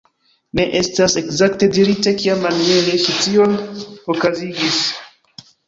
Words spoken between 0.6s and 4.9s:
estas ekzakte dirite kiamaniere ŝi tion okazigis.